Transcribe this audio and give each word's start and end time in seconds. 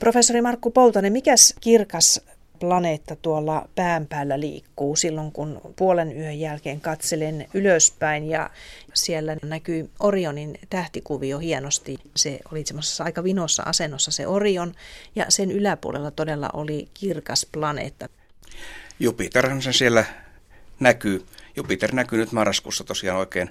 Professori 0.00 0.42
Markku 0.42 0.70
Poutanen, 0.70 1.12
mikäs 1.12 1.54
kirkas 1.60 2.20
planeetta 2.58 3.16
tuolla 3.16 3.68
pään 3.74 4.06
päällä 4.06 4.40
liikkuu 4.40 4.96
silloin, 4.96 5.32
kun 5.32 5.60
puolen 5.76 6.16
yön 6.16 6.40
jälkeen 6.40 6.80
katselen 6.80 7.46
ylöspäin 7.54 8.30
ja 8.30 8.50
siellä 8.94 9.36
näkyy 9.42 9.90
Orionin 9.98 10.58
tähtikuvio 10.70 11.38
hienosti. 11.38 11.98
Se 12.16 12.38
oli 12.52 12.66
semmoisessa 12.66 13.04
aika 13.04 13.24
vinossa 13.24 13.62
asennossa 13.62 14.10
se 14.10 14.26
Orion 14.26 14.74
ja 15.14 15.26
sen 15.28 15.50
yläpuolella 15.50 16.10
todella 16.10 16.50
oli 16.52 16.88
kirkas 16.94 17.46
planeetta. 17.52 18.08
Jupiterhan 19.00 19.62
se 19.62 19.72
siellä 19.72 20.04
näkyy. 20.80 21.26
Jupiter 21.56 21.94
näkyy 21.94 22.18
nyt 22.18 22.32
marraskuussa 22.32 22.84
tosiaan 22.84 23.18
oikein 23.18 23.50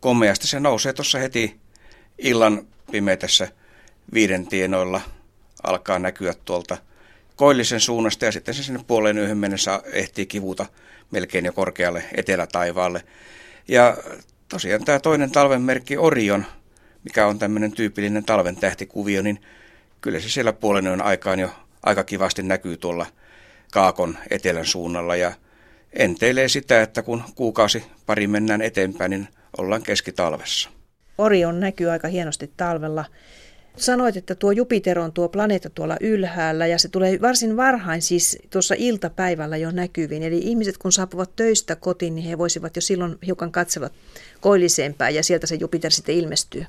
komeasti. 0.00 0.46
Se 0.46 0.60
nousee 0.60 0.92
tuossa 0.92 1.18
heti 1.18 1.60
illan 2.18 2.66
pimeässä 2.90 3.48
viiden 4.14 4.46
tienoilla 4.46 5.00
alkaa 5.64 5.98
näkyä 5.98 6.34
tuolta 6.44 6.76
koillisen 7.36 7.80
suunnasta 7.80 8.24
ja 8.24 8.32
sitten 8.32 8.54
se 8.54 8.62
sinne 8.62 8.80
puoleen 8.86 9.18
yhden 9.18 9.38
mennessä 9.38 9.82
ehtii 9.92 10.26
kivuta 10.26 10.66
melkein 11.10 11.44
jo 11.44 11.52
korkealle 11.52 12.04
etelätaivaalle. 12.14 13.02
Ja 13.68 13.96
tosiaan 14.48 14.84
tämä 14.84 15.00
toinen 15.00 15.30
talven 15.30 15.62
merkki 15.62 15.96
Orion, 15.96 16.44
mikä 17.04 17.26
on 17.26 17.38
tämmöinen 17.38 17.72
tyypillinen 17.72 18.24
talven 18.24 18.56
tähtikuvio, 18.56 19.22
niin 19.22 19.42
kyllä 20.00 20.20
se 20.20 20.28
siellä 20.28 20.52
puolen 20.52 20.86
yön 20.86 21.02
aikaan 21.02 21.38
jo 21.38 21.50
aika 21.82 22.04
kivasti 22.04 22.42
näkyy 22.42 22.76
tuolla 22.76 23.06
Kaakon 23.72 24.18
etelän 24.30 24.66
suunnalla 24.66 25.16
ja 25.16 25.32
enteilee 25.92 26.48
sitä, 26.48 26.82
että 26.82 27.02
kun 27.02 27.22
kuukausi 27.34 27.84
pari 28.06 28.26
mennään 28.26 28.62
eteenpäin, 28.62 29.10
niin 29.10 29.28
ollaan 29.58 29.82
keskitalvessa. 29.82 30.70
Orion 31.18 31.60
näkyy 31.60 31.90
aika 31.90 32.08
hienosti 32.08 32.52
talvella. 32.56 33.04
Sanoit, 33.76 34.16
että 34.16 34.34
tuo 34.34 34.52
Jupiter 34.52 34.98
on 34.98 35.12
tuo 35.12 35.28
planeetta 35.28 35.70
tuolla 35.70 35.96
ylhäällä 36.00 36.66
ja 36.66 36.78
se 36.78 36.88
tulee 36.88 37.20
varsin 37.20 37.56
varhain, 37.56 38.02
siis 38.02 38.38
tuossa 38.50 38.74
iltapäivällä 38.78 39.56
jo 39.56 39.70
näkyviin. 39.70 40.22
Eli 40.22 40.38
ihmiset 40.38 40.78
kun 40.78 40.92
saapuvat 40.92 41.36
töistä 41.36 41.76
kotiin, 41.76 42.14
niin 42.14 42.26
he 42.28 42.38
voisivat 42.38 42.76
jo 42.76 42.82
silloin 42.82 43.18
hiukan 43.26 43.52
katsella 43.52 43.90
koillisempään 44.40 45.14
ja 45.14 45.22
sieltä 45.22 45.46
se 45.46 45.54
Jupiter 45.54 45.90
sitten 45.90 46.14
ilmestyy. 46.14 46.66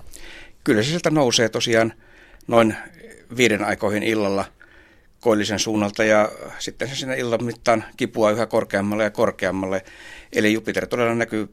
Kyllä 0.63 0.83
se 0.83 0.89
sieltä 0.89 1.11
nousee 1.11 1.49
tosiaan 1.49 1.93
noin 2.47 2.75
viiden 3.37 3.63
aikoihin 3.63 4.03
illalla 4.03 4.45
koillisen 5.19 5.59
suunnalta 5.59 6.03
ja 6.03 6.31
sitten 6.59 6.87
se 6.87 6.95
sinne 6.95 7.17
illan 7.17 7.43
mittaan 7.43 7.83
kipua 7.97 8.31
yhä 8.31 8.45
korkeammalle 8.45 9.03
ja 9.03 9.11
korkeammalle. 9.11 9.85
Eli 10.33 10.53
Jupiter 10.53 10.87
todella 10.87 11.15
näkyy 11.15 11.49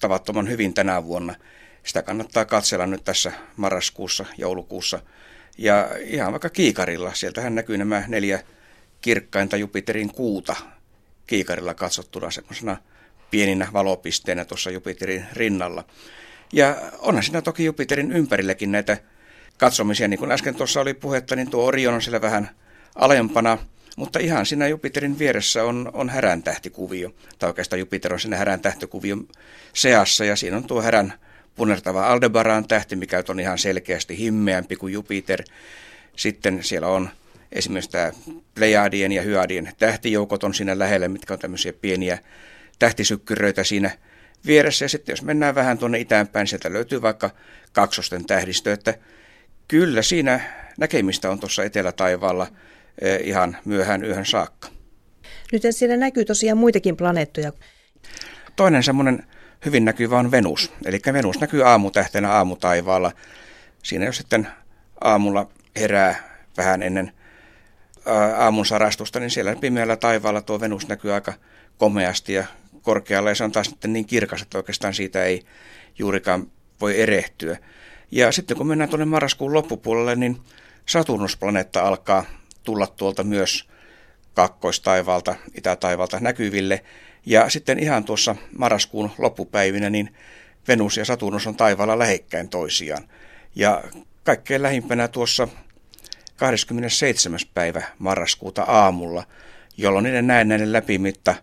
tavattoman 0.00 0.48
hyvin 0.48 0.74
tänä 0.74 1.04
vuonna– 1.04 1.34
sitä 1.84 2.02
kannattaa 2.02 2.44
katsella 2.44 2.86
nyt 2.86 3.04
tässä 3.04 3.32
marraskuussa, 3.56 4.24
joulukuussa. 4.38 5.00
Ja 5.58 5.88
ihan 6.00 6.32
vaikka 6.32 6.50
kiikarilla, 6.50 7.14
sieltähän 7.14 7.54
näkyy 7.54 7.78
nämä 7.78 8.04
neljä 8.08 8.42
kirkkainta 9.00 9.56
Jupiterin 9.56 10.12
kuuta 10.12 10.56
kiikarilla 11.26 11.74
katsottuna 11.74 12.30
semmoisena 12.30 12.76
pieninä 13.30 13.68
valopisteenä 13.72 14.44
tuossa 14.44 14.70
Jupiterin 14.70 15.26
rinnalla. 15.32 15.84
Ja 16.52 16.76
onhan 16.98 17.22
siinä 17.22 17.42
toki 17.42 17.64
Jupiterin 17.64 18.12
ympärilläkin 18.12 18.72
näitä 18.72 18.98
katsomisia, 19.58 20.08
niin 20.08 20.18
kuin 20.18 20.32
äsken 20.32 20.54
tuossa 20.54 20.80
oli 20.80 20.94
puhetta, 20.94 21.36
niin 21.36 21.50
tuo 21.50 21.66
Orion 21.66 21.94
on 21.94 22.02
siellä 22.02 22.20
vähän 22.20 22.50
alempana, 22.94 23.58
mutta 23.96 24.18
ihan 24.18 24.46
siinä 24.46 24.68
Jupiterin 24.68 25.18
vieressä 25.18 25.64
on, 25.64 25.90
on 25.92 26.08
härän 26.08 26.42
tähtikuvio, 26.42 27.14
tai 27.38 27.50
oikeastaan 27.50 27.80
Jupiter 27.80 28.12
on 28.12 28.20
siinä 28.20 28.36
härän 28.36 28.60
tähtikuvion 28.60 29.28
seassa, 29.72 30.24
ja 30.24 30.36
siinä 30.36 30.56
on 30.56 30.64
tuo 30.64 30.82
härän 30.82 31.12
punertava 31.56 32.06
Aldebaran 32.06 32.68
tähti, 32.68 32.96
mikä 32.96 33.24
on 33.28 33.40
ihan 33.40 33.58
selkeästi 33.58 34.18
himmeämpi 34.18 34.76
kuin 34.76 34.92
Jupiter. 34.92 35.42
Sitten 36.16 36.64
siellä 36.64 36.88
on 36.88 37.10
esimerkiksi 37.52 37.90
tämä 37.90 38.12
Plejadien 38.54 39.12
ja 39.12 39.22
Hyadien 39.22 39.72
tähtijoukot 39.78 40.44
on 40.44 40.54
siinä 40.54 40.78
lähellä, 40.78 41.08
mitkä 41.08 41.34
on 41.34 41.40
tämmöisiä 41.40 41.72
pieniä 41.72 42.18
tähtisykkyröitä 42.78 43.64
siinä 43.64 43.90
vieressä. 44.46 44.84
Ja 44.84 44.88
sitten 44.88 45.12
jos 45.12 45.22
mennään 45.22 45.54
vähän 45.54 45.78
tuonne 45.78 45.98
itäänpäin, 45.98 46.46
sieltä 46.46 46.72
löytyy 46.72 47.02
vaikka 47.02 47.30
kaksosten 47.72 48.24
tähdistö, 48.24 48.72
että 48.72 48.94
kyllä 49.68 50.02
siinä 50.02 50.40
näkemistä 50.78 51.30
on 51.30 51.40
tuossa 51.40 51.64
etelätaivaalla 51.64 52.46
eh, 53.00 53.20
ihan 53.24 53.56
myöhään 53.64 54.04
yöhön 54.04 54.26
saakka. 54.26 54.68
Nyt 55.52 55.62
siellä 55.70 55.96
näkyy 55.96 56.24
tosiaan 56.24 56.58
muitakin 56.58 56.96
planeettoja. 56.96 57.52
Toinen 58.56 58.82
semmoinen 58.82 59.26
hyvin 59.64 59.84
näkyvä 59.84 60.18
on 60.18 60.30
Venus. 60.30 60.72
Eli 60.84 61.00
Venus 61.12 61.40
näkyy 61.40 61.68
aamutähtenä 61.68 62.32
aamutaivaalla. 62.32 63.12
Siinä 63.82 64.04
jos 64.04 64.16
sitten 64.16 64.48
aamulla 65.00 65.48
herää 65.76 66.14
vähän 66.56 66.82
ennen 66.82 67.12
aamun 68.36 68.66
sarastusta, 68.66 69.20
niin 69.20 69.30
siellä 69.30 69.56
pimeällä 69.56 69.96
taivaalla 69.96 70.42
tuo 70.42 70.60
Venus 70.60 70.88
näkyy 70.88 71.14
aika 71.14 71.32
komeasti 71.78 72.32
ja 72.32 72.44
korkealla 72.82 73.28
ja 73.28 73.34
se 73.34 73.44
on 73.44 73.52
taas 73.52 73.66
sitten 73.66 73.92
niin 73.92 74.06
kirkas, 74.06 74.42
että 74.42 74.58
oikeastaan 74.58 74.94
siitä 74.94 75.24
ei 75.24 75.42
juurikaan 75.98 76.46
voi 76.80 77.00
erehtyä. 77.00 77.58
Ja 78.10 78.32
sitten 78.32 78.56
kun 78.56 78.66
mennään 78.66 78.90
tuonne 78.90 79.04
marraskuun 79.04 79.52
loppupuolelle, 79.52 80.16
niin 80.16 80.40
Saturnusplaneetta 80.86 81.82
alkaa 81.82 82.24
tulla 82.64 82.86
tuolta 82.86 83.24
myös 83.24 83.68
kakkoistaivaalta, 84.34 85.34
itätaivalta 85.54 86.20
näkyville. 86.20 86.84
Ja 87.26 87.48
sitten 87.48 87.78
ihan 87.78 88.04
tuossa 88.04 88.36
marraskuun 88.58 89.10
loppupäivinä 89.18 89.90
niin 89.90 90.14
Venus 90.68 90.96
ja 90.96 91.04
Saturnus 91.04 91.46
on 91.46 91.56
taivaalla 91.56 91.98
lähekkäin 91.98 92.48
toisiaan. 92.48 93.04
Ja 93.54 93.84
kaikkein 94.24 94.62
lähimpänä 94.62 95.08
tuossa 95.08 95.48
27. 96.36 97.40
päivä 97.54 97.82
marraskuuta 97.98 98.62
aamulla, 98.62 99.24
jolloin 99.76 100.02
niiden 100.02 100.26
näennäinen 100.26 100.72
läpimitta 100.72 101.34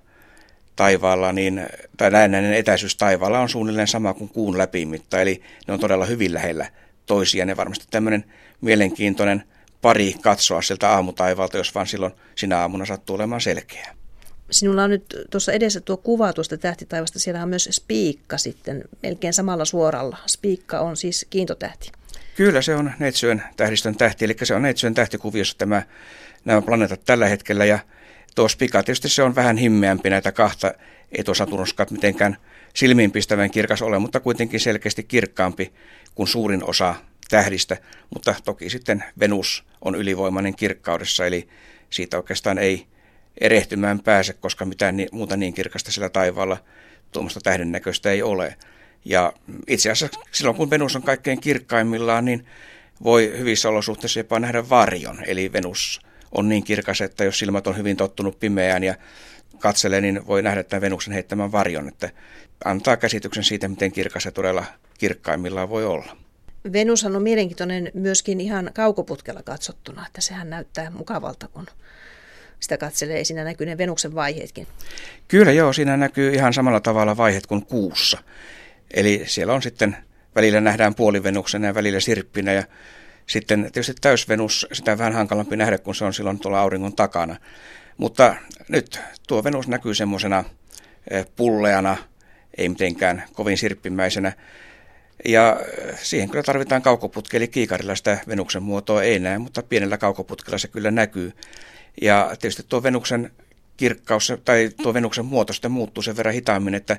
taivaalla, 0.76 1.34
niin, 1.34 1.68
tai 1.98 2.12
näennäinen 2.12 2.54
etäisyys 2.54 2.96
taivaalla 2.96 3.40
on 3.40 3.50
suunnilleen 3.50 3.88
sama 3.88 4.14
kuin 4.14 4.30
kuun 4.30 4.58
läpimitta, 4.58 5.22
eli 5.22 5.44
ne 5.68 5.74
on 5.74 5.80
todella 5.80 6.06
hyvin 6.06 6.34
lähellä 6.34 6.72
toisiaan. 7.06 7.50
Ja 7.50 7.58
varmasti 7.58 7.86
tämmöinen 7.92 8.26
mielenkiintoinen 8.62 9.44
pari 9.82 10.16
katsoa 10.22 10.62
sieltä 10.62 10.90
aamutaivalta, 10.90 11.58
jos 11.58 11.76
vaan 11.76 11.88
silloin 11.88 12.14
sinä 12.36 12.60
aamuna 12.60 12.86
sattuu 12.86 13.16
olemaan 13.16 13.42
selkeä. 13.42 13.96
Sinulla 14.52 14.84
on 14.84 14.90
nyt 14.90 15.06
tuossa 15.32 15.52
edessä 15.52 15.82
tuo 15.82 15.98
kuva 15.98 16.34
tuosta 16.34 16.58
tähtitaivasta. 16.58 17.20
Siellä 17.20 17.44
on 17.44 17.50
myös 17.50 17.70
spiikka 17.72 18.38
sitten 18.38 18.84
melkein 19.04 19.34
samalla 19.34 19.66
suoralla. 19.66 20.18
Spiikka 20.28 20.80
on 20.80 20.98
siis 20.98 21.26
kiintotähti. 21.30 21.92
Kyllä 22.36 22.62
se 22.62 22.76
on 22.76 22.92
Neitsyön 23.00 23.44
tähdistön 23.58 23.96
tähti, 23.96 24.26
eli 24.26 24.36
se 24.44 24.54
on 24.54 24.62
Neitsyön 24.62 24.94
tähtikuviossa 24.94 25.58
tämä, 25.58 25.84
nämä 26.46 26.62
planeetat 26.62 27.06
tällä 27.06 27.28
hetkellä. 27.28 27.66
Ja 27.66 27.80
tuo 28.36 28.48
spiikka 28.48 28.84
tietysti 28.84 29.10
se 29.10 29.24
on 29.24 29.36
vähän 29.36 29.58
himmeämpi 29.58 30.10
näitä 30.10 30.32
kahta, 30.32 30.74
ei 31.12 31.24
mitenkään 31.90 32.38
silmiinpistävän 32.74 33.52
kirkas 33.52 33.82
ole, 33.82 34.00
mutta 34.00 34.20
kuitenkin 34.20 34.60
selkeästi 34.60 35.04
kirkkaampi 35.04 35.74
kuin 36.16 36.28
suurin 36.28 36.64
osa 36.64 36.96
tähdistä. 37.30 37.78
Mutta 38.14 38.36
toki 38.46 38.70
sitten 38.70 39.04
Venus 39.20 39.64
on 39.82 39.96
ylivoimainen 39.96 40.56
kirkkaudessa, 40.56 41.26
eli 41.26 41.48
siitä 41.90 42.18
oikeastaan 42.18 42.58
ei 42.58 42.88
erehtymään 43.42 44.00
pääse, 44.00 44.34
koska 44.34 44.66
mitään 44.66 44.98
ni, 44.98 45.08
muuta 45.12 45.38
niin 45.38 45.54
kirkasta 45.54 45.92
sillä 45.92 46.10
taivaalla 46.10 46.58
tuommoista 47.12 47.40
tähden 47.42 47.72
näköistä 47.72 48.12
ei 48.12 48.24
ole. 48.24 48.56
Ja 49.06 49.34
itse 49.68 49.92
asiassa 49.92 50.20
silloin, 50.32 50.58
kun 50.58 50.70
Venus 50.70 50.96
on 50.96 51.04
kaikkein 51.04 51.42
kirkkaimmillaan, 51.42 52.26
niin 52.26 52.46
voi 53.04 53.34
hyvissä 53.38 53.70
olosuhteissa 53.70 54.20
jopa 54.20 54.40
nähdä 54.40 54.70
varjon. 54.70 55.24
Eli 55.28 55.54
Venus 55.54 56.02
on 56.32 56.50
niin 56.50 56.64
kirkas, 56.64 57.02
että 57.02 57.24
jos 57.24 57.40
silmät 57.40 57.68
on 57.68 57.78
hyvin 57.78 57.98
tottunut 57.98 58.40
pimeään 58.40 58.84
ja 58.84 58.96
katselee, 59.60 60.02
niin 60.02 60.28
voi 60.28 60.42
nähdä 60.42 60.64
tämän 60.64 60.82
Venuksen 60.82 61.14
heittämän 61.14 61.52
varjon. 61.52 61.88
Että 61.88 62.10
antaa 62.66 62.98
käsityksen 62.98 63.44
siitä, 63.44 63.68
miten 63.68 63.92
kirkas 63.92 64.24
se 64.24 64.32
todella 64.32 64.66
kirkkaimmillaan 64.98 65.70
voi 65.70 65.86
olla. 65.86 66.18
Venushan 66.74 67.16
on 67.16 67.24
mielenkiintoinen 67.24 67.92
myöskin 67.94 68.42
ihan 68.42 68.72
kaukoputkella 68.74 69.44
katsottuna, 69.44 70.08
että 70.08 70.22
sehän 70.22 70.50
näyttää 70.50 70.90
mukavalta, 70.90 71.48
kun 71.48 71.66
sitä 72.60 72.78
katselee. 72.78 73.24
Siinä 73.24 73.44
näkyy 73.44 73.68
ne 73.68 73.78
Venuksen 73.78 74.16
vaiheetkin. 74.16 74.68
Kyllä 75.28 75.52
joo, 75.52 75.74
siinä 75.74 75.98
näkyy 75.98 76.34
ihan 76.34 76.54
samalla 76.54 76.80
tavalla 76.80 77.18
vaiheet 77.18 77.48
kuin 77.48 77.66
kuussa. 77.66 78.18
Eli 78.94 79.24
siellä 79.26 79.54
on 79.54 79.62
sitten, 79.62 79.98
välillä 80.36 80.62
nähdään 80.62 80.96
puolivenuksena 80.96 81.68
ja 81.68 81.76
välillä 81.76 82.00
sirppinä 82.00 82.54
ja 82.54 82.64
sitten 83.26 83.70
tietysti 83.74 83.94
täysvenus, 84.02 84.68
sitä 84.72 84.92
on 84.92 84.98
vähän 84.98 85.14
hankalampi 85.14 85.58
nähdä, 85.58 85.78
kun 85.78 85.96
se 85.96 86.06
on 86.06 86.14
silloin 86.14 86.40
tuolla 86.40 86.62
auringon 86.62 86.96
takana. 86.96 87.36
Mutta 87.98 88.36
nyt 88.68 89.00
tuo 89.28 89.44
Venus 89.44 89.68
näkyy 89.68 89.96
semmoisena 89.96 90.44
eh, 91.12 91.26
pulleana, 91.36 91.98
ei 92.58 92.70
mitenkään 92.70 93.24
kovin 93.34 93.58
sirppimäisenä. 93.58 94.34
Ja 95.26 95.60
eh, 95.78 96.00
siihen 96.02 96.30
kyllä 96.30 96.44
tarvitaan 96.44 96.82
kaukoputki, 96.82 97.38
eli 97.38 97.48
kiikarilla 97.48 97.96
sitä 97.96 98.18
Venuksen 98.28 98.64
muotoa 98.64 99.04
ei 99.04 99.20
näe, 99.20 99.38
mutta 99.38 99.64
pienellä 99.64 99.98
kaukoputkella 99.98 100.58
se 100.58 100.68
kyllä 100.68 100.92
näkyy. 100.92 101.34
Ja 102.02 102.36
tietysti 102.40 102.64
tuo 102.70 102.84
Venuksen 102.84 103.32
kirkkaus 103.78 104.34
tai 104.46 104.70
tuo 104.84 104.94
Venuksen 104.94 105.26
muoto 105.26 105.54
sitten 105.54 105.72
muuttuu 105.72 106.04
sen 106.04 106.18
verran 106.18 106.34
hitaammin, 106.34 106.76
että 106.76 106.98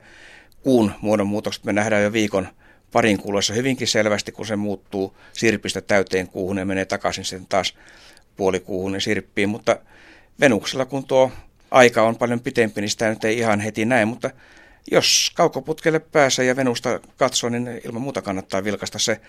kuun 0.63 0.93
muodonmuutokset 1.01 1.65
me 1.65 1.73
nähdään 1.73 2.03
jo 2.03 2.13
viikon 2.13 2.49
parin 2.93 3.19
kuluessa 3.19 3.55
hyvinkin 3.55 3.89
selvästi, 3.89 4.33
kun 4.33 4.47
se 4.47 4.57
muuttuu 4.57 5.17
sirpistä 5.33 5.81
täyteen 5.81 6.29
kuuhun 6.29 6.59
ja 6.59 6.65
menee 6.65 6.85
takaisin 6.85 7.25
sitten 7.25 7.47
taas 7.49 7.75
puolikuuhun 8.37 8.95
ja 8.95 9.01
sirppiin, 9.01 9.49
mutta 9.49 9.77
Venuksella 10.41 10.85
kun 10.85 11.05
tuo 11.05 11.33
aika 11.71 12.03
on 12.03 12.17
paljon 12.17 12.41
pitempi, 12.41 12.81
niin 12.81 12.91
sitä 12.91 13.11
nyt 13.11 13.25
ei 13.25 13.39
ihan 13.39 13.61
heti 13.61 13.85
näe, 13.85 14.05
mutta 14.05 14.31
jos 14.91 15.31
kaukoputkelle 15.35 15.99
pääsee 15.99 16.45
ja 16.45 16.57
Venusta 16.57 17.01
katsoo, 17.17 17.51
niin 17.51 17.81
ilman 17.85 18.03
muuta 18.03 18.23
kannattaa 18.23 18.65
vilkasta 18.65 18.99
se. 18.99 19.21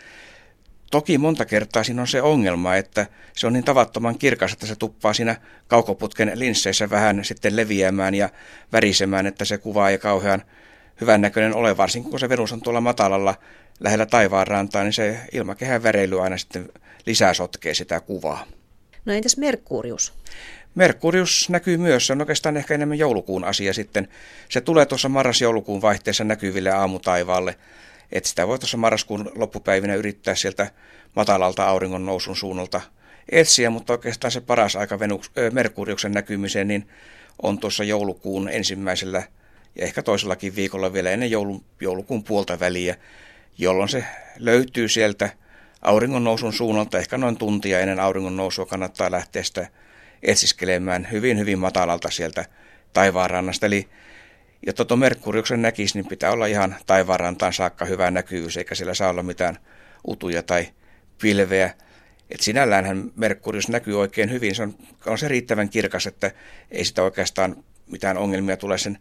Toki 0.92 1.18
monta 1.18 1.46
kertaa 1.46 1.84
siinä 1.84 2.02
on 2.02 2.08
se 2.08 2.22
ongelma, 2.22 2.76
että 2.76 3.08
se 3.36 3.48
on 3.48 3.54
niin 3.54 3.64
tavattoman 3.64 4.18
kirkas, 4.18 4.54
että 4.54 4.66
se 4.66 4.76
tuppaa 4.76 5.14
siinä 5.14 5.36
kaukoputken 5.68 6.32
linsseissä 6.36 6.90
vähän 6.90 7.26
sitten 7.26 7.56
leviämään 7.56 8.16
ja 8.16 8.30
värisemään, 8.74 9.28
että 9.28 9.46
se 9.46 9.58
kuva 9.58 9.90
ei 9.90 9.98
kauhean 9.98 10.42
hyvän 11.02 11.22
näköinen 11.22 11.56
ole, 11.56 11.78
varsinkin 11.78 12.12
kun 12.12 12.20
se 12.20 12.30
Venus 12.30 12.54
on 12.54 12.62
tuolla 12.62 12.82
matalalla 12.82 13.36
lähellä 13.80 14.06
taivaanrantaa, 14.06 14.84
niin 14.84 14.94
se 14.94 15.20
ilmakehän 15.32 15.84
väreily 15.84 16.24
aina 16.24 16.38
sitten 16.38 16.70
lisää 17.06 17.34
sotkee 17.34 17.74
sitä 17.74 18.00
kuvaa. 18.00 18.46
No 19.06 19.14
entäs 19.14 19.38
Merkurius? 19.38 20.14
Merkurius 20.76 21.50
näkyy 21.50 21.78
myös, 21.78 22.08
se 22.08 22.14
on 22.14 22.22
oikeastaan 22.22 22.58
ehkä 22.58 22.74
enemmän 22.74 22.98
joulukuun 22.98 23.44
asia 23.44 23.74
sitten. 23.74 24.08
Se 24.50 24.62
tulee 24.62 24.86
tuossa 24.86 25.10
marras-joulukuun 25.10 25.82
vaihteessa 25.82 26.24
näkyville 26.24 26.72
aamutaivaalle, 26.72 27.56
että 28.12 28.30
sitä 28.30 28.48
voi 28.48 28.60
tuossa 28.60 28.78
marraskuun 28.78 29.32
loppupäivinä 29.36 29.96
yrittää 29.96 30.36
sieltä 30.36 30.72
matalalta 31.16 31.68
auringon 31.68 32.06
nousun 32.06 32.36
suunnalta 32.36 32.82
etsiä, 33.30 33.70
mutta 33.70 33.94
oikeastaan 33.94 34.32
se 34.32 34.42
paras 34.42 34.76
aika 34.76 35.00
Venus, 35.00 35.32
äh, 35.38 35.52
Merkuriuksen 35.52 36.12
näkymiseen 36.12 36.68
niin 36.68 36.88
on 37.42 37.60
tuossa 37.60 37.84
joulukuun 37.84 38.50
ensimmäisellä 38.50 39.24
ja 39.76 39.86
ehkä 39.86 40.04
toisellakin 40.04 40.56
viikolla 40.56 40.94
vielä 40.94 41.12
ennen 41.12 41.32
joulun, 41.32 41.64
joulukuun 41.82 42.24
puolta 42.24 42.60
väliä, 42.60 42.96
jolloin 43.58 43.90
se 43.90 44.06
löytyy 44.38 44.90
sieltä 44.90 45.30
auringon 45.82 46.24
nousun 46.24 46.54
suunnalta, 46.54 47.00
ehkä 47.00 47.18
noin 47.18 47.38
tuntia 47.38 47.80
ennen 47.80 48.00
auringon 48.00 48.38
nousua 48.38 48.66
kannattaa 48.66 49.12
lähteä 49.12 49.44
sitä 49.44 49.68
etsiskelemään 50.24 51.08
hyvin, 51.12 51.40
hyvin 51.40 51.60
matalalta 51.60 52.10
sieltä 52.10 52.46
taivaanrannasta. 52.94 53.66
Eli 53.66 53.88
jotta 54.68 54.86
tuo 54.86 54.98
Merkuriuksen 54.98 55.62
näkisi, 55.62 55.98
niin 55.98 56.10
pitää 56.10 56.32
olla 56.32 56.46
ihan 56.46 56.76
taivaanrantaan 56.86 57.54
saakka 57.54 57.86
hyvä 57.86 58.12
näkyvyys, 58.12 58.58
eikä 58.58 58.76
siellä 58.76 58.94
saa 58.94 59.10
olla 59.10 59.24
mitään 59.24 59.58
utuja 60.08 60.44
tai 60.44 60.68
pilveä. 61.22 61.74
Et 62.30 62.42
sinälläänhän 62.42 63.12
Merkurius 63.16 63.70
näkyy 63.70 64.00
oikein 64.00 64.32
hyvin, 64.32 64.56
se 64.56 64.64
on, 64.64 64.76
on 65.06 65.18
se 65.18 65.28
riittävän 65.28 65.70
kirkas, 65.70 66.08
että 66.08 66.32
ei 66.72 66.86
sitä 66.86 67.04
oikeastaan 67.04 67.64
mitään 67.92 68.18
ongelmia 68.18 68.58
tule 68.58 68.78
sen 68.78 68.98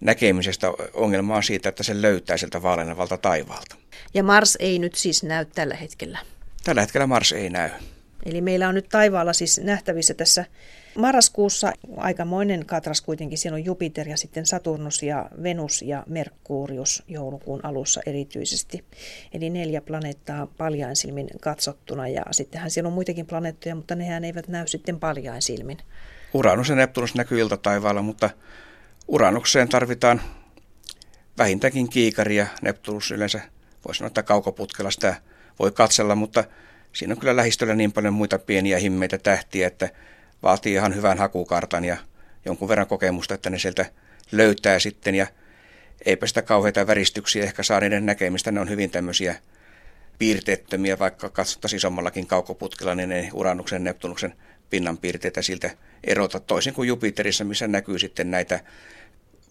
näkemisestä. 0.00 0.72
Ongelma 0.94 1.36
on 1.36 1.42
siitä, 1.42 1.68
että 1.68 1.82
se 1.82 2.02
löytää 2.02 2.36
sieltä 2.36 2.62
vaalenevalta 2.62 3.16
taivaalta. 3.16 3.76
Ja 4.14 4.22
Mars 4.22 4.56
ei 4.60 4.78
nyt 4.78 4.94
siis 4.94 5.22
näy 5.22 5.44
tällä 5.44 5.74
hetkellä? 5.74 6.18
Tällä 6.64 6.80
hetkellä 6.80 7.06
Mars 7.06 7.32
ei 7.32 7.50
näy. 7.50 7.70
Eli 8.26 8.40
meillä 8.40 8.68
on 8.68 8.74
nyt 8.74 8.88
taivaalla 8.88 9.32
siis 9.32 9.60
nähtävissä 9.64 10.14
tässä 10.14 10.44
marraskuussa 10.98 11.72
aikamoinen 11.96 12.66
katras 12.66 13.00
kuitenkin. 13.00 13.38
Siellä 13.38 13.54
on 13.54 13.64
Jupiter 13.64 14.08
ja 14.08 14.16
sitten 14.16 14.46
Saturnus 14.46 15.02
ja 15.02 15.30
Venus 15.42 15.82
ja 15.82 16.04
Merkurius 16.06 17.02
joulukuun 17.08 17.60
alussa 17.62 18.00
erityisesti. 18.06 18.84
Eli 19.32 19.50
neljä 19.50 19.80
planeettaa 19.80 20.46
paljain 20.46 20.96
silmin 20.96 21.26
katsottuna 21.40 22.08
ja 22.08 22.22
sittenhän 22.30 22.70
siellä 22.70 22.88
on 22.88 22.94
muitakin 22.94 23.26
planeettoja, 23.26 23.74
mutta 23.74 23.94
nehän 23.94 24.24
eivät 24.24 24.48
näy 24.48 24.66
sitten 24.66 25.00
paljain 25.00 25.42
silmin. 25.42 25.78
Uranus 26.34 26.68
ja 26.68 26.74
Neptunus 26.74 27.14
näkyy 27.14 27.40
iltataivaalla, 27.40 28.02
mutta 28.02 28.30
Uranukseen 29.08 29.68
tarvitaan 29.68 30.20
vähintäänkin 31.38 31.88
kiikaria. 31.88 32.46
Neptunus 32.62 33.10
yleensä 33.10 33.40
voisi 33.86 33.98
sanoa, 33.98 34.06
että 34.06 34.22
kaukoputkella 34.22 34.90
sitä 34.90 35.14
voi 35.58 35.70
katsella, 35.70 36.14
mutta 36.14 36.44
siinä 36.96 37.12
on 37.12 37.20
kyllä 37.20 37.36
lähistöllä 37.36 37.74
niin 37.74 37.92
paljon 37.92 38.14
muita 38.14 38.38
pieniä 38.38 38.78
himmeitä 38.78 39.18
tähtiä, 39.18 39.66
että 39.66 39.88
vaatii 40.42 40.72
ihan 40.72 40.94
hyvän 40.94 41.18
hakukartan 41.18 41.84
ja 41.84 41.96
jonkun 42.44 42.68
verran 42.68 42.86
kokemusta, 42.86 43.34
että 43.34 43.50
ne 43.50 43.58
sieltä 43.58 43.86
löytää 44.32 44.78
sitten 44.78 45.14
ja 45.14 45.26
eipä 46.04 46.26
sitä 46.26 46.42
kauheita 46.42 46.86
väristyksiä 46.86 47.44
ehkä 47.44 47.62
saa 47.62 47.80
niiden 47.80 48.06
näkemistä. 48.06 48.52
Ne 48.52 48.60
on 48.60 48.70
hyvin 48.70 48.90
tämmöisiä 48.90 49.36
piirteettömiä, 50.18 50.98
vaikka 50.98 51.30
katsottaisiin 51.30 51.76
isommallakin 51.76 52.26
kaukoputkella, 52.26 52.94
niin 52.94 53.08
ne 53.08 53.30
Uranuksen 53.32 53.84
Neptunuksen 53.84 54.34
pinnan 54.70 54.98
piirteitä 54.98 55.42
siltä 55.42 55.70
erota 56.04 56.40
toisin 56.40 56.74
kuin 56.74 56.88
Jupiterissa, 56.88 57.44
missä 57.44 57.68
näkyy 57.68 57.98
sitten 57.98 58.30
näitä 58.30 58.60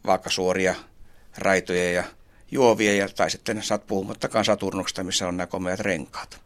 vaakasuoria 0.05 0.75
raitoja 1.37 1.91
ja 1.91 2.03
juovia, 2.51 2.95
ja, 2.95 3.09
tai 3.09 3.31
sitten 3.31 3.63
saat 3.63 3.87
puhumattakaan 3.87 4.45
Saturnuksesta, 4.45 5.03
missä 5.03 5.27
on 5.27 5.37
nämä 5.37 5.47
komeat 5.47 5.79
renkaat. 5.79 6.44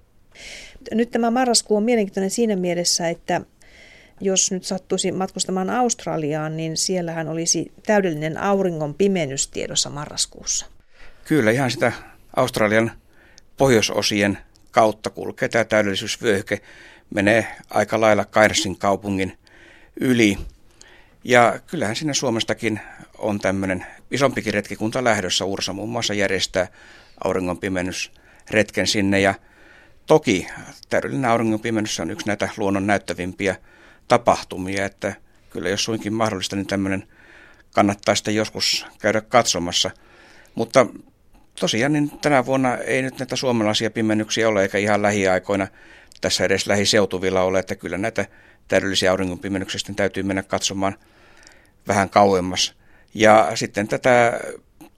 Nyt 0.91 1.11
tämä 1.11 1.31
marraskuu 1.31 1.77
on 1.77 1.83
mielenkiintoinen 1.83 2.29
siinä 2.29 2.55
mielessä, 2.55 3.09
että 3.09 3.41
jos 4.21 4.51
nyt 4.51 4.63
sattuisi 4.63 5.11
matkustamaan 5.11 5.69
Australiaan, 5.69 6.57
niin 6.57 6.77
siellähän 6.77 7.27
olisi 7.27 7.71
täydellinen 7.85 8.37
auringon 8.37 8.93
pimennys 8.93 9.47
tiedossa 9.47 9.89
marraskuussa. 9.89 10.65
Kyllä, 11.25 11.51
ihan 11.51 11.71
sitä 11.71 11.91
Australian 12.35 12.91
pohjoisosien 13.57 14.37
kautta 14.71 15.09
kulkee 15.09 15.49
tämä 15.49 15.63
täydellisyysvyöhyke. 15.63 16.61
Menee 17.13 17.47
aika 17.69 18.01
lailla 18.01 18.25
Kairsin 18.25 18.77
kaupungin 18.77 19.37
yli. 19.99 20.37
Ja 21.23 21.59
kyllähän 21.67 21.95
sinne 21.95 22.13
Suomestakin 22.13 22.79
on 23.17 23.39
tämmöinen 23.39 23.85
isompikin 24.11 24.53
retkikunta 24.53 25.03
lähdössä. 25.03 25.45
Ursa 25.45 25.73
muun 25.73 25.89
muassa 25.89 26.13
järjestää 26.13 26.67
auringonpimennysretken 27.23 28.87
sinne 28.87 29.19
ja 29.19 29.33
Toki 30.09 30.47
täydellinen 30.89 31.29
auringonpimennys 31.29 31.99
on 31.99 32.11
yksi 32.11 32.27
näitä 32.27 32.49
luonnon 32.57 32.87
näyttävimpiä 32.87 33.55
tapahtumia, 34.07 34.85
että 34.85 35.15
kyllä 35.49 35.69
jos 35.69 35.83
suinkin 35.83 36.13
mahdollista, 36.13 36.55
niin 36.55 36.67
tämmöinen 36.67 37.07
kannattaa 37.73 38.15
sitten 38.15 38.35
joskus 38.35 38.85
käydä 38.99 39.21
katsomassa. 39.21 39.91
Mutta 40.55 40.85
tosiaan 41.59 41.93
niin 41.93 42.09
tänä 42.09 42.45
vuonna 42.45 42.77
ei 42.77 43.01
nyt 43.01 43.19
näitä 43.19 43.35
suomalaisia 43.35 43.91
pimennyksiä 43.91 44.49
ole, 44.49 44.61
eikä 44.61 44.77
ihan 44.77 45.01
lähiaikoina 45.01 45.67
tässä 46.21 46.45
edes 46.45 46.67
lähiseutuvilla 46.67 47.41
ole, 47.41 47.59
että 47.59 47.75
kyllä 47.75 47.97
näitä 47.97 48.25
täydellisiä 48.67 49.11
auringonpimennyksiä 49.11 49.93
täytyy 49.95 50.23
mennä 50.23 50.43
katsomaan 50.43 50.95
vähän 51.87 52.09
kauemmas. 52.09 52.75
Ja 53.13 53.51
sitten 53.55 53.87
tätä 53.87 54.39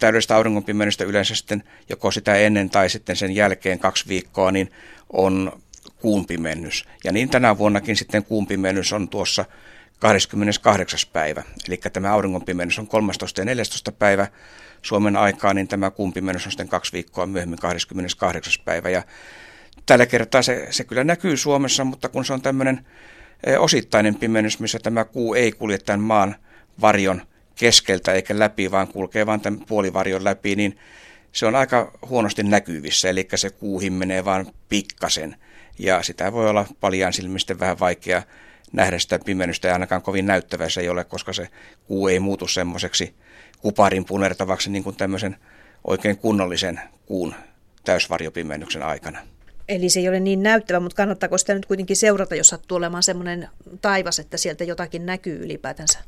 täydellistä 0.01 0.35
auringonpimennystä 0.35 1.03
yleensä 1.03 1.35
sitten 1.35 1.63
joko 1.89 2.11
sitä 2.11 2.35
ennen 2.35 2.69
tai 2.69 2.89
sitten 2.89 3.15
sen 3.15 3.35
jälkeen 3.35 3.79
kaksi 3.79 4.07
viikkoa, 4.07 4.51
niin 4.51 4.71
on 5.13 5.61
kuun 6.01 6.25
pimennys. 6.25 6.85
Ja 7.03 7.11
niin 7.11 7.29
tänä 7.29 7.57
vuonnakin 7.57 7.97
sitten 7.97 8.23
kuun 8.23 8.47
pimennys 8.47 8.93
on 8.93 9.09
tuossa 9.09 9.45
28. 9.99 10.99
päivä. 11.13 11.43
Eli 11.67 11.77
tämä 11.93 12.13
auringonpimennys 12.13 12.79
on 12.79 12.87
13. 12.87 13.41
ja 13.41 13.45
14. 13.45 13.91
päivä 13.91 14.27
Suomen 14.81 15.17
aikaa, 15.17 15.53
niin 15.53 15.67
tämä 15.67 15.91
kuun 15.91 16.13
pimennys 16.13 16.45
on 16.45 16.51
sitten 16.51 16.69
kaksi 16.69 16.93
viikkoa 16.93 17.25
myöhemmin 17.25 17.59
28. 17.59 18.63
päivä. 18.65 18.89
Ja 18.89 19.03
tällä 19.85 20.05
kertaa 20.05 20.41
se, 20.41 20.67
se 20.69 20.83
kyllä 20.83 21.03
näkyy 21.03 21.37
Suomessa, 21.37 21.83
mutta 21.83 22.09
kun 22.09 22.25
se 22.25 22.33
on 22.33 22.41
tämmöinen 22.41 22.85
eh, 23.45 23.61
osittainen 23.61 24.15
pimennys, 24.15 24.59
missä 24.59 24.79
tämä 24.79 25.05
kuu 25.05 25.33
ei 25.33 25.51
kulje 25.51 25.77
tämän 25.77 26.01
maan 26.01 26.35
varjon 26.81 27.21
keskeltä 27.61 28.13
eikä 28.13 28.39
läpi, 28.39 28.71
vaan 28.71 28.87
kulkee 28.87 29.25
vain 29.25 29.41
tämän 29.41 29.59
puolivarjon 29.67 30.23
läpi, 30.23 30.55
niin 30.55 30.77
se 31.31 31.45
on 31.45 31.55
aika 31.55 31.91
huonosti 32.09 32.43
näkyvissä, 32.43 33.09
eli 33.09 33.27
se 33.35 33.49
kuu 33.49 33.79
himmenee 33.79 34.25
vain 34.25 34.47
pikkasen. 34.69 35.35
Ja 35.79 36.03
sitä 36.03 36.33
voi 36.33 36.49
olla 36.49 36.65
paljon 36.79 37.13
silmisten 37.13 37.59
vähän 37.59 37.79
vaikea 37.79 38.23
nähdä 38.73 38.99
sitä 38.99 39.19
pimennystä 39.25 39.67
ja 39.67 39.73
ainakaan 39.73 40.01
kovin 40.01 40.25
näyttävä 40.25 40.69
se 40.69 40.81
ei 40.81 40.89
ole, 40.89 41.03
koska 41.03 41.33
se 41.33 41.47
kuu 41.87 42.07
ei 42.07 42.19
muutu 42.19 42.47
semmoiseksi 42.47 43.13
kuparin 43.59 44.05
punertavaksi 44.05 44.69
niin 44.69 44.83
kuin 44.83 44.95
tämmöisen 44.95 45.35
oikein 45.87 46.17
kunnollisen 46.17 46.79
kuun 47.05 47.35
täysvarjopimennyksen 47.83 48.83
aikana. 48.83 49.19
Eli 49.69 49.89
se 49.89 49.99
ei 49.99 50.09
ole 50.09 50.19
niin 50.19 50.43
näyttävä, 50.43 50.79
mutta 50.79 50.95
kannattaako 50.95 51.37
sitä 51.37 51.53
nyt 51.53 51.65
kuitenkin 51.65 51.97
seurata, 51.97 52.35
jos 52.35 52.47
sattuu 52.47 52.77
olemaan 52.77 53.03
semmoinen 53.03 53.47
taivas, 53.81 54.19
että 54.19 54.37
sieltä 54.37 54.63
jotakin 54.63 55.05
näkyy 55.05 55.43
ylipäätänsä? 55.43 55.99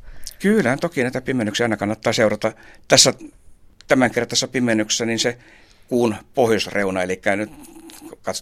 Kyllä, 0.43 0.77
toki 0.77 1.01
näitä 1.01 1.21
pimennyksiä 1.21 1.63
aina 1.63 1.77
kannattaa 1.77 2.13
seurata. 2.13 2.51
Tässä 2.87 3.13
tämänkertaisessa 3.87 4.47
pimennyksessä 4.47 5.05
niin 5.05 5.19
se 5.19 5.37
kuun 5.87 6.15
pohjoisreuna, 6.33 7.03
eli 7.03 7.21
nyt 7.35 7.51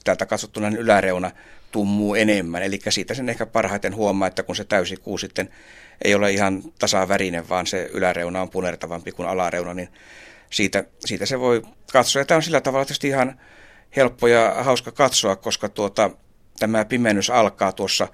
täältä 0.03 0.25
katsottuna 0.25 0.69
niin 0.69 0.79
yläreuna 0.79 1.31
tummuu 1.71 2.15
enemmän. 2.15 2.63
Eli 2.63 2.79
siitä 2.89 3.13
sen 3.13 3.29
ehkä 3.29 3.45
parhaiten 3.45 3.95
huomaa, 3.95 4.27
että 4.27 4.43
kun 4.43 4.55
se 4.55 4.63
täysi 4.63 4.97
kuu 4.97 5.17
sitten 5.17 5.49
ei 6.01 6.15
ole 6.15 6.31
ihan 6.31 6.63
tasavärinen, 6.79 7.49
vaan 7.49 7.67
se 7.67 7.89
yläreuna 7.93 8.41
on 8.41 8.49
punertavampi 8.49 9.11
kuin 9.11 9.29
alareuna, 9.29 9.73
niin 9.73 9.89
siitä, 10.49 10.83
siitä 11.05 11.25
se 11.25 11.39
voi 11.39 11.61
katsoa. 11.91 12.21
Ja 12.21 12.25
tämä 12.25 12.35
on 12.35 12.43
sillä 12.43 12.61
tavalla 12.61 12.85
tietysti 12.85 13.07
ihan 13.07 13.39
helppo 13.95 14.27
ja 14.27 14.55
hauska 14.59 14.91
katsoa, 14.91 15.35
koska 15.35 15.69
tuota, 15.69 16.11
tämä 16.59 16.85
pimennys 16.85 17.29
alkaa 17.29 17.71
tuossa 17.71 18.07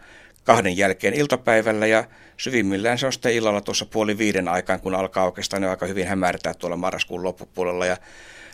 kahden 0.48 0.78
jälkeen 0.78 1.14
iltapäivällä 1.14 1.88
ja 1.88 2.04
syvimmillään 2.38 2.98
se 2.98 3.06
on 3.06 3.14
sitten 3.14 3.34
illalla 3.34 3.62
tuossa 3.62 3.86
puoli 3.86 4.18
viiden 4.18 4.48
aikaan, 4.48 4.82
kun 4.82 4.96
alkaa 4.96 5.26
oikeastaan 5.26 5.64
aika 5.64 5.86
hyvin 5.86 6.08
hämärtää 6.08 6.54
tuolla 6.54 6.78
marraskuun 6.78 7.24
loppupuolella 7.24 7.86
ja 7.86 7.98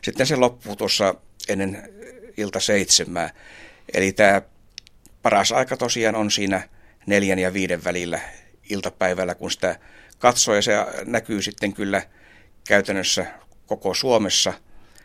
sitten 0.04 0.26
se 0.26 0.36
loppuu 0.36 0.76
tuossa 0.76 1.16
ennen 1.50 1.90
ilta 2.38 2.60
seitsemää. 2.60 3.30
Eli 3.94 4.12
tämä 4.12 4.42
paras 5.22 5.52
aika 5.52 5.78
tosiaan 5.78 6.16
on 6.16 6.32
siinä 6.32 6.70
neljän 7.06 7.40
ja 7.40 7.54
viiden 7.54 7.84
välillä 7.84 8.20
iltapäivällä, 8.70 9.36
kun 9.36 9.52
sitä 9.52 9.76
katsoo 10.20 10.56
ja 10.56 10.62
se 10.62 10.74
näkyy 11.06 11.42
sitten 11.42 11.74
kyllä 11.74 12.02
käytännössä 12.68 13.26
koko 13.66 13.94
Suomessa, 13.94 14.54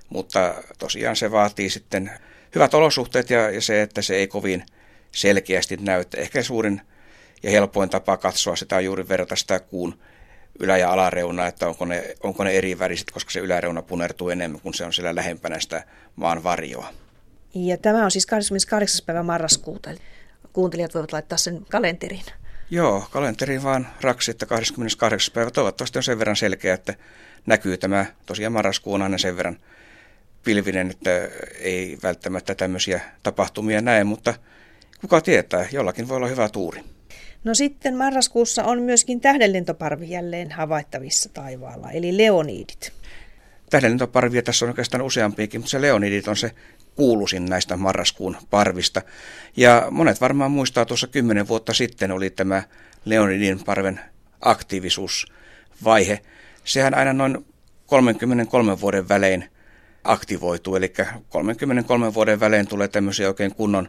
mutta 0.08 0.54
tosiaan 0.78 1.16
se 1.16 1.30
vaatii 1.30 1.70
sitten 1.70 2.10
hyvät 2.54 2.74
olosuhteet 2.74 3.30
ja, 3.30 3.50
ja 3.50 3.60
se, 3.60 3.82
että 3.82 4.02
se 4.02 4.16
ei 4.16 4.28
kovin 4.28 4.64
selkeästi 5.12 5.76
näy. 5.76 6.04
Ehkä 6.16 6.42
suurin 6.42 6.80
ja 7.42 7.50
helpoin 7.50 7.90
tapa 7.90 8.16
katsoa 8.16 8.56
sitä 8.56 8.76
on 8.76 8.84
juuri 8.84 9.08
verrata 9.08 9.36
sitä 9.36 9.60
kuun 9.60 9.98
ylä- 10.60 10.78
ja 10.78 10.92
alareunaa, 10.92 11.46
että 11.46 11.68
onko 11.68 11.84
ne, 11.84 12.14
onko 12.22 12.44
ne 12.44 12.50
eri 12.50 12.78
väriset, 12.78 13.10
koska 13.10 13.30
se 13.30 13.40
yläreuna 13.40 13.82
punertuu 13.82 14.30
enemmän, 14.30 14.60
kun 14.60 14.74
se 14.74 14.84
on 14.84 14.92
siellä 14.92 15.14
lähempänä 15.14 15.60
sitä 15.60 15.84
maan 16.16 16.42
varjoa. 16.42 16.92
Ja 17.54 17.76
tämä 17.76 18.04
on 18.04 18.10
siis 18.10 18.26
28. 18.26 19.06
päivä 19.06 19.22
marraskuuta. 19.22 19.90
Kuuntelijat 20.52 20.94
voivat 20.94 21.12
laittaa 21.12 21.38
sen 21.38 21.66
kalenteriin. 21.70 22.24
Joo, 22.70 23.06
kalenteriin 23.10 23.62
vaan 23.62 23.88
raksi, 24.00 24.30
että 24.30 24.46
28. 24.46 25.32
päivä 25.34 25.50
toivottavasti 25.50 25.98
on 25.98 26.02
sen 26.02 26.18
verran 26.18 26.36
selkeä, 26.36 26.74
että 26.74 26.94
näkyy 27.46 27.76
tämä 27.76 28.06
tosiaan 28.26 28.52
marraskuu 28.52 28.94
on 28.94 29.02
aina 29.02 29.18
sen 29.18 29.36
verran 29.36 29.58
pilvinen, 30.44 30.90
että 30.90 31.10
ei 31.60 31.98
välttämättä 32.02 32.54
tämmöisiä 32.54 33.00
tapahtumia 33.22 33.80
näe, 33.80 34.04
mutta 34.04 34.34
kuka 35.00 35.20
tietää, 35.20 35.66
jollakin 35.72 36.08
voi 36.08 36.16
olla 36.16 36.28
hyvä 36.28 36.48
tuuri. 36.48 36.80
No 37.44 37.54
sitten 37.54 37.96
marraskuussa 37.96 38.64
on 38.64 38.82
myöskin 38.82 39.20
tähdenlentoparvi 39.20 40.10
jälleen 40.10 40.50
havaittavissa 40.50 41.28
taivaalla, 41.28 41.90
eli 41.90 42.16
leonidit. 42.16 42.92
Tähdenlentoparvia 43.70 44.42
tässä 44.42 44.64
on 44.64 44.68
oikeastaan 44.68 45.02
useampiakin, 45.02 45.60
mutta 45.60 45.70
se 45.70 45.80
leonidit 45.80 46.28
on 46.28 46.36
se 46.36 46.50
kuuluisin 46.96 47.44
näistä 47.44 47.76
marraskuun 47.76 48.36
parvista. 48.50 49.02
Ja 49.56 49.88
monet 49.90 50.20
varmaan 50.20 50.50
muistaa 50.50 50.84
tuossa 50.84 51.06
kymmenen 51.06 51.48
vuotta 51.48 51.74
sitten 51.74 52.12
oli 52.12 52.30
tämä 52.30 52.62
Leonidin 53.04 53.64
parven 53.64 54.00
aktiivisuusvaihe. 54.40 56.20
Sehän 56.64 56.94
aina 56.94 57.12
noin 57.12 57.46
33 57.86 58.80
vuoden 58.80 59.08
välein 59.08 59.44
aktivoituu, 60.04 60.76
eli 60.76 60.92
33 61.28 62.14
vuoden 62.14 62.40
välein 62.40 62.66
tulee 62.66 62.88
tämmöisiä 62.88 63.28
oikein 63.28 63.54
kunnon 63.54 63.88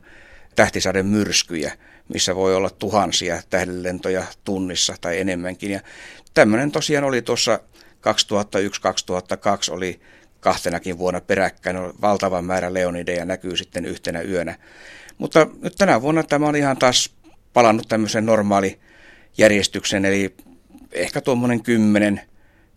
tähtisaden 0.55 1.05
myrskyjä, 1.05 1.73
missä 2.07 2.35
voi 2.35 2.55
olla 2.55 2.69
tuhansia 2.69 3.41
tähdenlentoja 3.49 4.23
tunnissa 4.43 4.95
tai 5.01 5.19
enemmänkin. 5.19 5.71
Ja 5.71 5.79
tämmöinen 6.33 6.71
tosiaan 6.71 7.03
oli 7.03 7.21
tuossa 7.21 7.59
2001-2002 9.69 9.73
oli 9.73 9.99
kahtenakin 10.39 10.97
vuonna 10.97 11.21
peräkkäin. 11.21 11.77
Valtava 12.01 12.41
määrä 12.41 12.73
leonideja 12.73 13.25
näkyy 13.25 13.57
sitten 13.57 13.85
yhtenä 13.85 14.21
yönä. 14.21 14.55
Mutta 15.17 15.47
nyt 15.61 15.75
tänä 15.77 16.01
vuonna 16.01 16.23
tämä 16.23 16.47
on 16.47 16.55
ihan 16.55 16.77
taas 16.77 17.15
palannut 17.53 17.87
tämmöisen 17.87 18.25
normaali 18.25 18.79
järjestyksen, 19.37 20.05
eli 20.05 20.35
ehkä 20.91 21.21
tuommoinen 21.21 21.63
10 21.63 22.21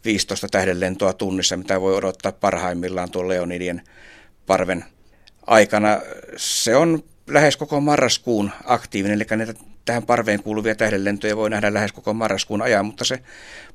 15 0.05 0.49
tähdenlentoa 0.51 1.13
tunnissa, 1.13 1.57
mitä 1.57 1.81
voi 1.81 1.95
odottaa 1.95 2.33
parhaimmillaan 2.33 3.11
tuon 3.11 3.29
Leonidien 3.29 3.83
parven 4.47 4.85
aikana. 5.47 6.01
Se 6.37 6.77
on 6.77 7.05
lähes 7.27 7.57
koko 7.57 7.81
marraskuun 7.81 8.51
aktiivinen, 8.65 9.15
eli 9.15 9.27
näitä 9.37 9.55
tähän 9.85 10.03
parveen 10.03 10.43
kuuluvia 10.43 10.75
tähdenlentoja 10.75 11.37
voi 11.37 11.51
nähdä 11.51 11.75
lähes 11.75 11.93
koko 11.93 12.15
marraskuun 12.15 12.63
ajan, 12.63 12.87
mutta 12.87 13.05
se 13.05 13.19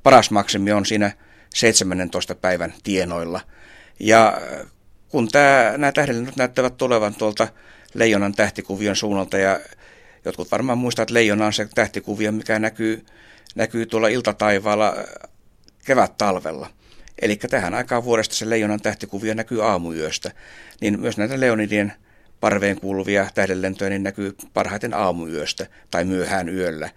paras 0.03 0.31
maksimi 0.31 0.71
on 0.71 0.85
siinä 0.85 1.11
17 1.53 2.35
päivän 2.35 2.73
tienoilla. 2.83 3.41
Ja 3.99 4.41
kun 5.09 5.27
tämä, 5.27 5.73
nämä 5.77 5.91
tähdenlennot 5.91 6.35
näyttävät 6.35 6.77
tulevan 6.77 7.15
tuolta 7.15 7.47
Leijonan 7.93 8.33
tähtikuvion 8.33 8.95
suunnalta, 8.95 9.37
ja 9.37 9.59
jotkut 10.25 10.51
varmaan 10.51 10.77
muistavat, 10.77 11.05
että 11.05 11.13
Leijona 11.13 11.45
on 11.45 11.53
se 11.53 11.67
tähtikuvio, 11.75 12.31
mikä 12.31 12.59
näkyy, 12.59 13.05
näkyy 13.55 13.85
tuolla 13.85 14.07
iltataivaalla 14.07 14.95
kevät-talvella. 15.85 16.69
Eli 17.21 17.35
tähän 17.35 17.73
aikaan 17.73 18.03
vuodesta 18.03 18.35
se 18.35 18.49
leijonan 18.49 18.81
tähtikuvio 18.81 19.33
näkyy 19.33 19.65
aamuyöstä, 19.65 20.31
niin 20.81 20.99
myös 20.99 21.17
näitä 21.17 21.39
leonidien 21.39 21.93
parveen 22.39 22.79
kuuluvia 22.79 23.27
tähdenlentoja 23.35 23.89
niin 23.89 24.03
näkyy 24.03 24.35
parhaiten 24.53 24.93
aamuyöstä 24.93 25.65
tai 25.91 26.05
myöhään 26.05 26.49
yöllä. 26.49 26.89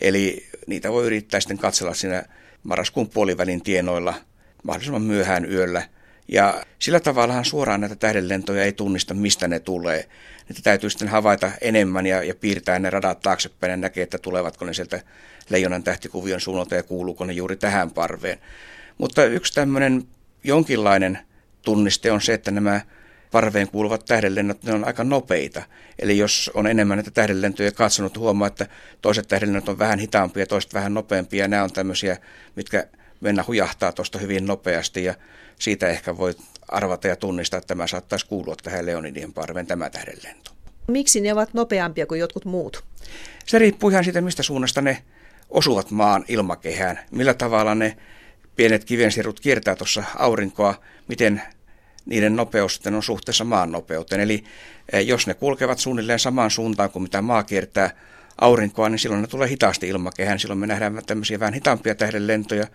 Eli 0.00 0.46
niitä 0.66 0.92
voi 0.92 1.06
yrittää 1.06 1.40
sitten 1.40 1.58
katsella 1.58 1.94
siinä 1.94 2.24
marraskuun 2.62 3.08
puolivälin 3.08 3.62
tienoilla 3.62 4.14
mahdollisimman 4.62 5.02
myöhään 5.02 5.52
yöllä. 5.52 5.82
Ja 6.28 6.64
sillä 6.78 7.00
tavallahan 7.00 7.44
suoraan 7.44 7.80
näitä 7.80 7.96
tähdenlentoja 7.96 8.64
ei 8.64 8.72
tunnista, 8.72 9.14
mistä 9.14 9.48
ne 9.48 9.60
tulee. 9.60 10.08
Niitä 10.48 10.62
täytyy 10.62 10.90
sitten 10.90 11.08
havaita 11.08 11.50
enemmän 11.60 12.06
ja, 12.06 12.22
ja 12.22 12.34
piirtää 12.34 12.78
ne 12.78 12.90
radat 12.90 13.20
taaksepäin 13.20 13.70
ja 13.70 13.76
näkee, 13.76 14.02
että 14.02 14.18
tulevatko 14.18 14.64
ne 14.64 14.74
sieltä 14.74 15.00
leijonan 15.48 15.82
tähtikuvion 15.82 16.40
suunnalta 16.40 16.74
ja 16.74 16.82
kuuluuko 16.82 17.24
ne 17.24 17.32
juuri 17.32 17.56
tähän 17.56 17.90
parveen. 17.90 18.38
Mutta 18.98 19.24
yksi 19.24 19.54
tämmöinen 19.54 20.04
jonkinlainen 20.44 21.18
tunniste 21.62 22.12
on 22.12 22.20
se, 22.20 22.34
että 22.34 22.50
nämä 22.50 22.80
parveen 23.34 23.68
kuuluvat 23.68 24.04
tähdenlennot, 24.04 24.62
ne 24.62 24.72
on 24.72 24.84
aika 24.84 25.04
nopeita. 25.04 25.62
Eli 25.98 26.18
jos 26.18 26.50
on 26.54 26.66
enemmän 26.66 26.96
näitä 26.96 27.10
tähdenlentoja 27.10 27.72
katsonut, 27.72 28.18
huomaa, 28.18 28.48
että 28.48 28.66
toiset 29.02 29.28
tähdenlennot 29.28 29.68
on 29.68 29.78
vähän 29.78 29.98
hitaampia 29.98 30.42
ja 30.42 30.46
toiset 30.46 30.74
vähän 30.74 30.94
nopeampia. 30.94 31.44
Ja 31.44 31.48
nämä 31.48 31.62
on 31.62 31.72
tämmöisiä, 31.72 32.16
mitkä 32.56 32.86
mennä 33.20 33.44
hujahtaa 33.46 33.92
tuosta 33.92 34.18
hyvin 34.18 34.46
nopeasti 34.46 35.04
ja 35.04 35.14
siitä 35.58 35.88
ehkä 35.88 36.16
voi 36.16 36.34
arvata 36.68 37.08
ja 37.08 37.16
tunnistaa, 37.16 37.58
että 37.58 37.68
tämä 37.68 37.86
saattaisi 37.86 38.26
kuulua 38.26 38.54
tähän 38.62 38.86
Leonidien 38.86 39.32
parveen 39.32 39.66
tämä 39.66 39.90
tähdenlento. 39.90 40.50
Miksi 40.88 41.20
ne 41.20 41.32
ovat 41.32 41.54
nopeampia 41.54 42.06
kuin 42.06 42.20
jotkut 42.20 42.44
muut? 42.44 42.84
Se 43.46 43.58
riippuu 43.58 43.90
ihan 43.90 44.04
siitä, 44.04 44.20
mistä 44.20 44.42
suunnasta 44.42 44.80
ne 44.80 45.02
osuvat 45.50 45.90
maan 45.90 46.24
ilmakehään, 46.28 47.00
millä 47.10 47.34
tavalla 47.34 47.74
ne 47.74 47.96
pienet 48.56 48.84
kivensirut 48.84 49.40
kiertää 49.40 49.76
tuossa 49.76 50.04
aurinkoa, 50.16 50.74
miten 51.08 51.42
niiden 52.06 52.36
nopeus 52.36 52.80
on 52.96 53.02
suhteessa 53.02 53.44
maan 53.44 53.72
nopeuteen. 53.72 54.20
Eli 54.20 54.44
eh, 54.92 55.06
jos 55.06 55.26
ne 55.26 55.34
kulkevat 55.34 55.78
suunnilleen 55.78 56.18
samaan 56.18 56.50
suuntaan 56.50 56.90
kuin 56.90 57.02
mitä 57.02 57.22
maa 57.22 57.42
kiertää 57.42 57.90
aurinkoa, 58.40 58.88
niin 58.88 58.98
silloin 58.98 59.22
ne 59.22 59.28
tulee 59.28 59.48
hitaasti 59.48 59.88
ilmakehään. 59.88 60.38
Silloin 60.38 60.58
me 60.58 60.66
nähdään 60.66 61.02
tämmöisiä 61.06 61.40
vähän 61.40 61.54
hitaampia 61.54 61.94
tähdenlentoja. 61.94 62.66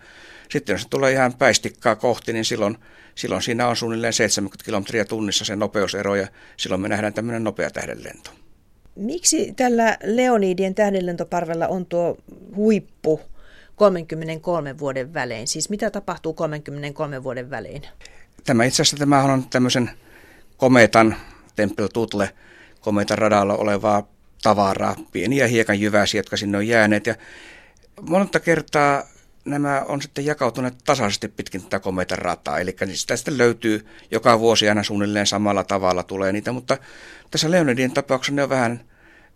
Sitten 0.50 0.74
jos 0.74 0.82
se 0.82 0.88
tulee 0.88 1.12
ihan 1.12 1.34
päistikkaa 1.34 1.96
kohti, 1.96 2.32
niin 2.32 2.44
silloin, 2.44 2.78
silloin 3.14 3.42
siinä 3.42 3.68
on 3.68 3.76
suunnilleen 3.76 4.12
70 4.12 4.64
kilometriä 4.64 5.04
tunnissa 5.04 5.44
se 5.44 5.56
nopeusero 5.56 6.14
ja 6.14 6.28
silloin 6.56 6.80
me 6.80 6.88
nähdään 6.88 7.12
tämmöinen 7.12 7.44
nopea 7.44 7.70
tähdenlento. 7.70 8.30
Miksi 8.96 9.52
tällä 9.56 9.98
Leonidien 10.04 10.74
tähdenlentoparvella 10.74 11.68
on 11.68 11.86
tuo 11.86 12.16
huippu 12.56 13.20
33 13.76 14.78
vuoden 14.78 15.14
välein? 15.14 15.48
Siis 15.48 15.70
mitä 15.70 15.90
tapahtuu 15.90 16.34
33 16.34 17.22
vuoden 17.22 17.50
välein? 17.50 17.82
Tämä 18.44 18.64
itse 18.64 18.82
asiassa 18.82 18.96
tämä 18.96 19.22
on 19.22 19.48
tämmöisen 19.50 19.90
kometan, 20.56 21.16
Temple 21.56 21.88
Tutle, 21.88 22.30
kometan 22.80 23.18
radalla 23.18 23.54
olevaa 23.54 24.08
tavaraa, 24.42 24.96
pieniä 25.12 25.46
hiekanjyväisiä, 25.46 26.18
jotka 26.18 26.36
sinne 26.36 26.58
on 26.58 26.68
jääneet. 26.68 27.06
Ja 27.06 27.14
monta 28.00 28.40
kertaa 28.40 29.02
nämä 29.44 29.84
on 29.88 30.02
sitten 30.02 30.26
jakautuneet 30.26 30.74
tasaisesti 30.84 31.28
pitkin 31.28 31.62
tätä 31.62 31.80
kometan 31.80 32.18
rataa, 32.18 32.58
eli 32.58 32.76
sitä 32.92 33.16
sitten 33.16 33.38
löytyy 33.38 33.86
joka 34.10 34.40
vuosi 34.40 34.68
aina 34.68 34.82
suunnilleen 34.82 35.26
samalla 35.26 35.64
tavalla 35.64 36.02
tulee 36.02 36.32
niitä, 36.32 36.52
mutta 36.52 36.78
tässä 37.30 37.50
Leonidin 37.50 37.92
tapauksessa 37.92 38.34
ne 38.34 38.42
on 38.42 38.48
vähän 38.48 38.89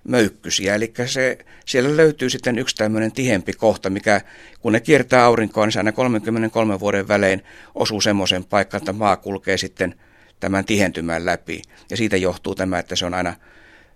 möykkysiä, 0.04 0.74
eli 0.74 0.92
se, 1.06 1.38
siellä 1.66 1.96
löytyy 1.96 2.30
sitten 2.30 2.58
yksi 2.58 2.76
tämmöinen 2.76 3.12
tihempi 3.12 3.52
kohta, 3.52 3.90
mikä 3.90 4.20
kun 4.60 4.72
ne 4.72 4.80
kiertää 4.80 5.24
aurinkoa, 5.24 5.66
niin 5.66 5.72
se 5.72 5.78
aina 5.78 5.92
33 5.92 6.80
vuoden 6.80 7.08
välein 7.08 7.42
osuu 7.74 8.00
semmoisen 8.00 8.44
paikkaan, 8.44 8.82
että 8.82 8.92
maa 8.92 9.16
kulkee 9.16 9.56
sitten 9.56 9.94
tämän 10.40 10.64
tihentymään 10.64 11.26
läpi. 11.26 11.62
Ja 11.90 11.96
siitä 11.96 12.16
johtuu 12.16 12.54
tämä, 12.54 12.78
että 12.78 12.96
se 12.96 13.06
on 13.06 13.14
aina 13.14 13.34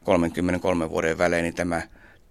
33 0.05 0.91
vuoden 0.91 1.19
välein 1.19 1.43
niin 1.43 1.55
tämä 1.55 1.83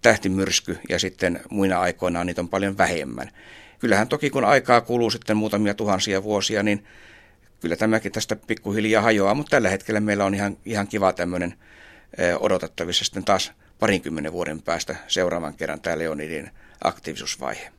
tähtimyrsky 0.02 0.78
ja 0.88 0.98
sitten 0.98 1.40
muina 1.50 1.80
aikoina 1.80 2.24
niitä 2.24 2.40
on 2.40 2.48
paljon 2.48 2.78
vähemmän. 2.78 3.30
Kyllähän 3.78 4.08
toki 4.08 4.30
kun 4.30 4.44
aikaa 4.44 4.80
kuluu 4.80 5.10
sitten 5.10 5.36
muutamia 5.36 5.74
tuhansia 5.74 6.22
vuosia, 6.22 6.62
niin 6.62 6.84
kyllä 7.60 7.76
tämäkin 7.76 8.12
tästä 8.12 8.36
pikkuhiljaa 8.36 9.02
hajoaa, 9.02 9.34
mutta 9.34 9.50
tällä 9.50 9.68
hetkellä 9.68 10.00
meillä 10.00 10.24
on 10.24 10.34
ihan, 10.34 10.56
ihan 10.64 10.88
kiva 10.88 11.12
tämmöinen 11.12 11.54
odotettavissa 12.40 13.04
sitten 13.04 13.24
taas 13.24 13.52
parinkymmenen 13.78 14.32
vuoden 14.32 14.62
päästä 14.62 14.96
seuraavan 15.08 15.54
kerran 15.54 15.80
tämä 15.80 15.98
Leonidin 15.98 16.50
aktiivisuusvaihe. 16.84 17.72